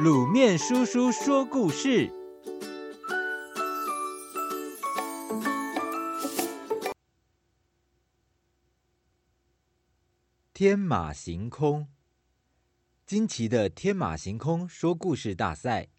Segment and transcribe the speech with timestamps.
[0.00, 2.10] 卤面叔叔说故事：
[10.54, 11.88] 天马行空，
[13.04, 15.90] 惊奇的天马行空说故事大赛。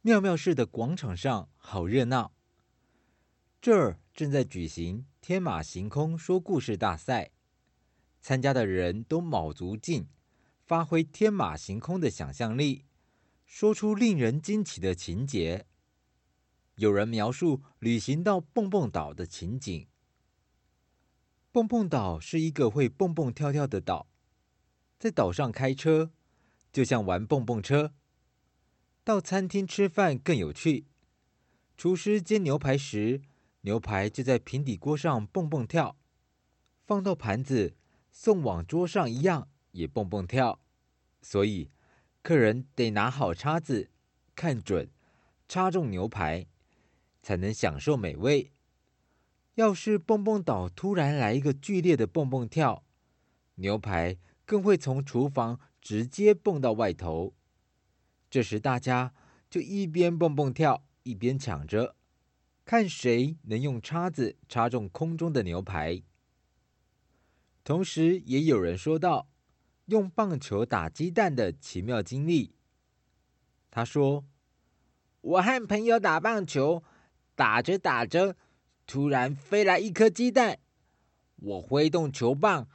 [0.00, 2.32] 妙妙市的广场上好热闹，
[3.60, 7.30] 这儿正在举行天马行空说故事大赛，
[8.22, 10.08] 参加的人都卯足劲。
[10.72, 12.86] 发挥天马行空的想象力，
[13.44, 15.66] 说出令人惊奇的情节。
[16.76, 19.86] 有人描述旅行到蹦蹦岛的情景。
[21.50, 24.06] 蹦蹦岛是一个会蹦蹦跳跳的岛，
[24.98, 26.10] 在岛上开车
[26.72, 27.92] 就像玩蹦蹦车。
[29.04, 30.86] 到餐厅吃饭更有趣，
[31.76, 33.20] 厨师煎牛排时，
[33.60, 35.98] 牛排就在平底锅上蹦蹦跳，
[36.86, 37.76] 放到盘子
[38.10, 40.60] 送往桌上一样也蹦蹦跳。
[41.22, 41.70] 所以，
[42.20, 43.90] 客人得拿好叉子，
[44.34, 44.90] 看准，
[45.48, 46.46] 插中牛排，
[47.22, 48.52] 才能享受美味。
[49.54, 52.84] 要是蹦蹦岛突然来一个剧烈的蹦蹦跳，
[53.54, 57.34] 牛排更会从厨房直接蹦到外头。
[58.28, 59.14] 这时，大家
[59.48, 61.94] 就一边蹦蹦跳，一边抢着，
[62.64, 66.02] 看谁能用叉子插中空中的牛排。
[67.62, 69.28] 同时，也有人说道。
[69.92, 72.54] 用棒球打鸡蛋的奇妙经历。
[73.70, 74.24] 他说
[75.20, 76.82] ：“我和朋友打棒球，
[77.34, 78.34] 打着打着，
[78.86, 80.58] 突然飞来一颗鸡蛋。
[81.36, 82.66] 我挥动球棒，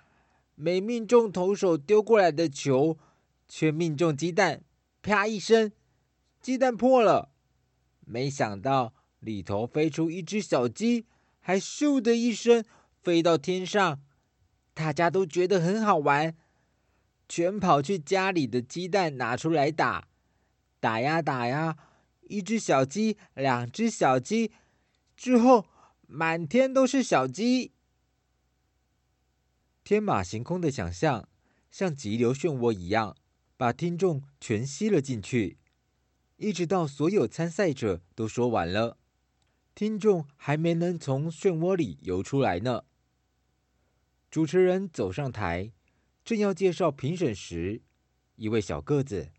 [0.53, 2.99] 没命中投手丢过来的球，
[3.47, 4.63] 却命中鸡蛋。
[5.01, 5.71] 啪一声，
[6.39, 7.31] 鸡蛋破了。
[8.05, 11.07] 没想到里头飞出一只小鸡，
[11.39, 12.63] 还咻的一声
[13.01, 13.99] 飞到天上。
[14.75, 16.35] 大家都觉得很好玩。”
[17.29, 20.07] 全跑去家里的鸡蛋拿出来打，
[20.79, 21.77] 打呀打呀，
[22.21, 24.51] 一只小鸡，两只小鸡，
[25.15, 25.65] 之后
[26.07, 27.73] 满天都是小鸡。
[29.83, 31.27] 天马行空的想象，
[31.69, 33.15] 像急流漩涡一样，
[33.55, 35.57] 把听众全吸了进去。
[36.37, 38.97] 一直到所有参赛者都说完了，
[39.73, 42.83] 听众还没能从漩涡里游出来呢。
[44.29, 45.71] 主持人走上台。
[46.27, 47.81] 正要介绍评审时，
[48.35, 49.29] 一位小个子、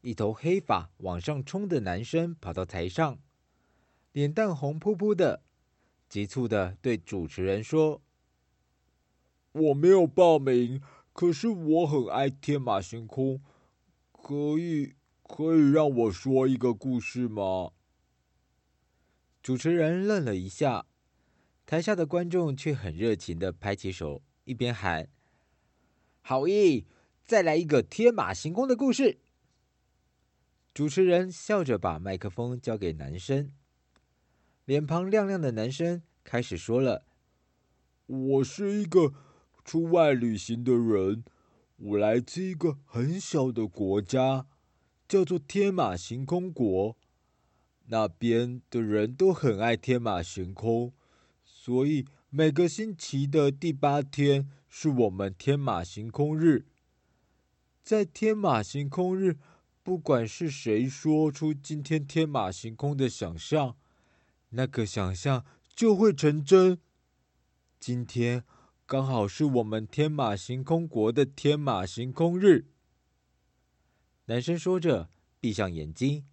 [0.00, 3.20] 一头黑发往上冲的男生跑到台上，
[4.10, 5.44] 脸蛋红扑扑的，
[6.08, 8.02] 急促的对主持人说
[9.52, 10.82] ：“我没有报名，
[11.12, 13.40] 可是我很爱天马行空，
[14.10, 17.70] 可以可以让我说一个故事吗？”
[19.40, 20.86] 主持人愣了一下，
[21.64, 25.08] 台下的观众却很热情的拍起手，一边喊。
[26.24, 26.84] 好耶！
[27.24, 29.18] 再来一个天马行空的故事。
[30.72, 33.50] 主持人笑着把麦克风交给男生，
[34.64, 37.04] 脸庞亮亮的男生开始说了
[38.06, 39.12] ：“我是一个
[39.64, 41.24] 出外旅行的人，
[41.76, 44.46] 我来自一个很小的国家，
[45.08, 46.96] 叫做天马行空国。
[47.86, 50.92] 那边的人都很爱天马行空，
[51.44, 56.64] 所以每个星期的第八天。”是我们天马行空日，
[57.82, 59.36] 在天马行空日，
[59.82, 63.76] 不管是谁说出今天天马行空的想象，
[64.48, 65.44] 那个想象
[65.76, 66.80] 就会成真。
[67.78, 68.44] 今天
[68.86, 72.64] 刚好是我们天马行空国的天马行空日。
[74.24, 76.24] 男生说着，闭上眼睛，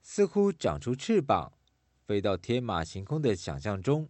[0.00, 1.54] 似乎长出翅膀，
[2.06, 4.08] 飞到天马行空的想象中。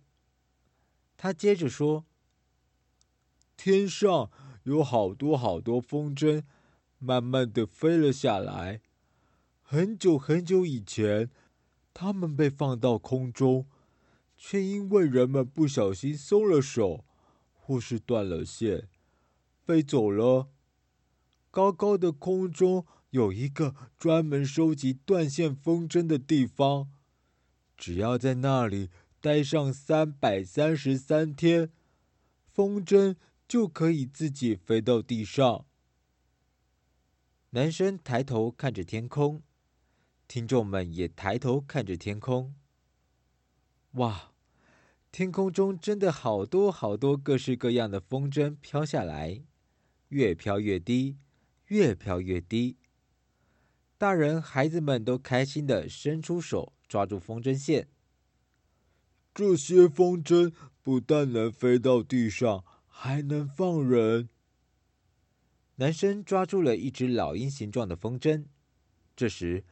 [1.17, 2.05] 他接着说。
[3.65, 4.29] 天上
[4.65, 6.43] 有好多好多风筝，
[6.99, 8.81] 慢慢的飞了下来。
[9.63, 11.31] 很久很久以前，
[11.95, 13.67] 它们被放到空中，
[14.37, 17.05] 却因为人们不小心松了手，
[17.55, 18.89] 或是断了线，
[19.65, 20.49] 飞走了。
[21.53, 26.89] 高高的空中有一个专门收集断线风筝的地方，
[27.77, 31.71] 只要在那里待上三百三十三天，
[32.51, 33.15] 风筝。
[33.53, 35.67] 就可以自己飞到地上。
[37.51, 39.43] 男生抬头看着天空，
[40.27, 42.55] 听众们也抬头看着天空。
[43.91, 44.33] 哇，
[45.11, 49.45] 天空中真的好多好多各式各样的风筝飘下来，
[50.09, 51.19] 越飘越低，
[51.67, 52.79] 越飘越低。
[53.99, 57.87] 大人孩子们都开心的伸出手抓住风筝线。
[59.35, 62.65] 这些风筝不但能飞到地上。
[63.05, 64.29] 还能放人。
[65.75, 68.45] 男生抓住了一只老鹰形状的风筝。
[69.17, 69.65] 这时，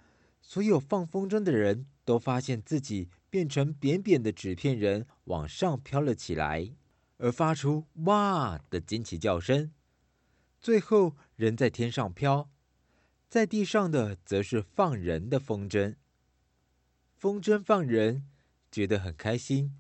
[0.43, 6.73] 所有放风筝的人都发现自己变成扁扁的纸片人，往上飘了起来，
[7.19, 9.71] 而发出“哇”的惊奇叫声。
[10.59, 12.51] 最后，人在天上飘，
[13.29, 15.95] 在地上的则是放人的风筝。
[17.17, 18.27] 风筝放人，
[18.73, 19.77] 觉得很开心；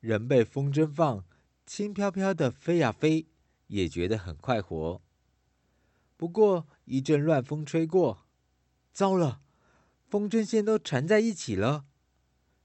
[0.00, 1.26] 人被风筝放，
[1.68, 3.26] 轻飘飘的飞呀飞，
[3.66, 5.02] 也觉得很快活。
[6.16, 8.26] 不过，一阵乱风吹过，
[8.90, 9.42] 糟了，
[10.08, 11.84] 风筝线都缠在一起了。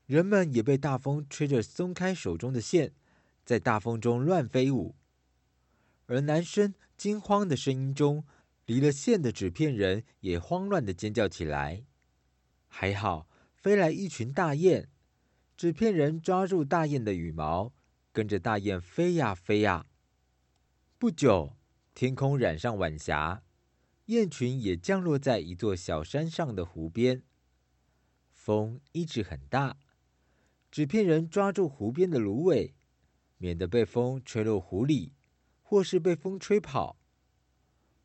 [0.06, 2.94] 人们也被大风吹着松开手中的线，
[3.44, 4.96] 在大风中乱飞舞。
[6.06, 8.24] 而男生惊慌的声音中，
[8.66, 11.84] 离了线的纸片人也慌乱的尖叫起来。
[12.70, 14.88] 还好，飞来一群大雁，
[15.58, 17.74] 纸片人抓住大雁的羽毛，
[18.14, 19.88] 跟着大雁飞呀飞呀。
[20.98, 21.58] 不久，
[21.94, 23.44] 天空染上晚霞，
[24.06, 27.24] 雁群也降落在一座小山上的湖边。
[28.32, 29.78] 风一直很大，
[30.72, 32.74] 纸片人抓住湖边的芦苇，
[33.38, 35.12] 免得被风吹落湖里。
[35.66, 37.00] 或是被风吹跑。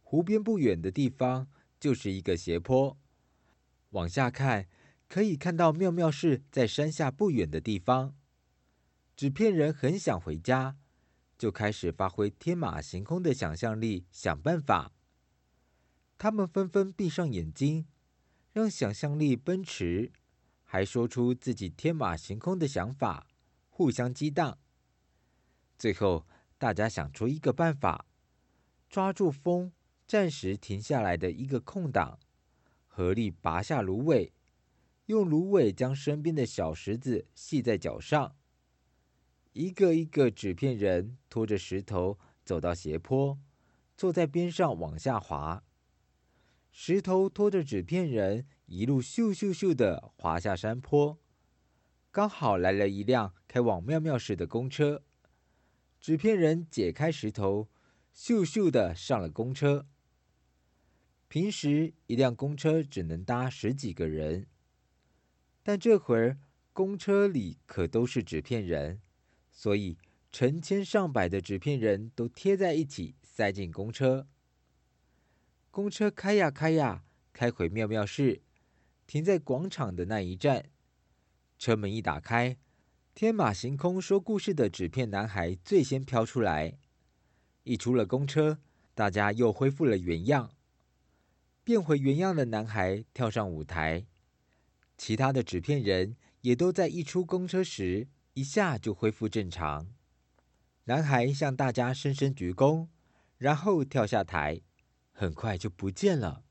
[0.01, 2.97] 湖边不远的地方就是一个斜坡，
[3.91, 4.69] 往下看
[5.07, 8.17] 可以看到妙妙市在山下不远的地方。
[9.19, 10.77] 纸片人很想回家，
[11.37, 14.93] 就开始发挥天马行空的想象力，想办法。
[16.17, 17.89] 他们纷纷闭上眼睛，
[18.53, 20.13] 让想象力奔驰，
[20.63, 23.27] 还说出自己天马行空的想法，
[23.69, 24.57] 互相激荡。
[25.77, 26.25] 最后。
[26.57, 28.05] 大家想出一个办法，
[28.91, 29.73] 抓住风
[30.09, 32.19] 暂时停下来的一个空档，
[32.89, 34.33] 合力拔下芦苇，
[35.07, 38.35] 用芦苇将身边的小石子系在脚上。
[39.59, 43.37] 一个一个纸片人拖着石头走到斜坡，
[43.97, 45.65] 坐在边上往下滑。
[46.71, 51.19] 石头拖着纸片人一路咻咻咻的滑下山坡，
[52.13, 55.03] 刚好来了一辆开往妙妙市的公车。
[55.99, 57.69] 纸片人解开石头，
[58.15, 59.89] 咻咻的上了公车。
[61.27, 64.47] 平时一辆公车只能搭十几个人，
[65.65, 66.39] 但这会儿
[66.73, 69.01] 公车里可都是纸片人，
[69.59, 69.99] 所以
[70.31, 74.29] 成千上百的纸片人都贴在一起塞进公车。
[75.73, 77.03] 公车开呀开呀，
[77.33, 78.41] 开回妙妙市，
[79.05, 80.71] 停在广场的那一站。
[81.59, 82.57] 车门一打开。
[83.17, 86.79] 天马行空说故事的纸片男孩最先飘出来，
[87.65, 88.61] 一出了公车，
[88.95, 90.53] 大家又恢复了原样。
[91.65, 94.07] 变回原样的男孩跳上舞台，
[94.97, 98.07] 其他的纸片人也都在一出公车时
[98.39, 99.89] 一下就恢复正常。
[100.85, 102.87] 男孩向大家深深鞠躬，
[103.37, 104.61] 然后跳下台，
[105.11, 106.45] 很快就不见了，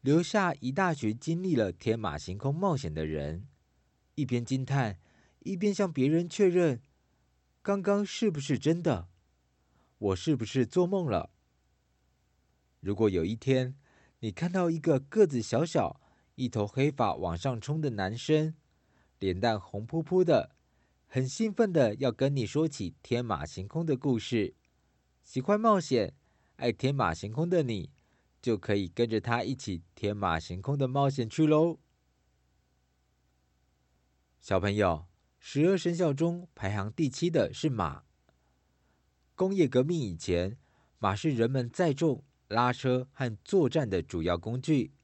[0.00, 3.48] 留下一大群经历了天马行空冒险的人，
[4.14, 5.00] 一边惊叹。
[5.40, 6.80] 一边向别人确认，
[7.62, 9.08] 刚刚是不是真的？
[9.98, 11.30] 我是不是做梦了？
[12.78, 13.74] 如果有一天
[14.20, 16.00] 你看到一个个子小小、
[16.36, 18.54] 一头黑发往上冲的男生，
[19.18, 20.54] 脸蛋红扑扑的，
[21.14, 24.54] 很兴奋的要跟你说起天马行空的故事，
[25.22, 26.14] 喜欢冒险、
[26.56, 27.90] 爱天马行空的你，
[28.40, 31.78] 就可以跟着他一起天马行空的冒险去喽，
[34.40, 35.04] 小朋友。
[35.38, 38.04] 十二生肖中排行第七的是马。
[39.34, 40.56] 工业革命以前，
[40.98, 44.94] 马是人们载重、拉车和作战的主要工具。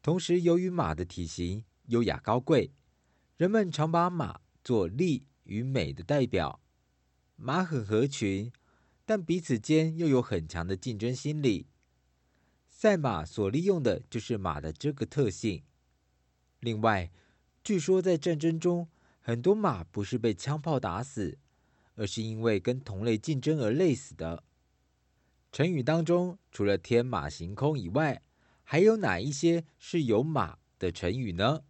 [0.00, 2.72] 同时，由于马的体型优雅高贵，
[3.36, 6.60] 人们常把马做力与美的代表。
[7.36, 8.52] 马很合群，
[9.04, 11.66] 但彼此间又有很强的竞争心理。
[12.68, 15.62] 赛马所利用的就是马的这个特性。
[16.60, 17.10] 另外，
[17.62, 18.88] 据说在战争中，
[19.20, 21.38] 很多马不是被枪炮打死，
[21.94, 24.44] 而是因为跟同类竞争而累死的。
[25.50, 28.22] 成语当中，除了天马行空以外，
[28.64, 31.64] 还有哪一些是有马的成语呢？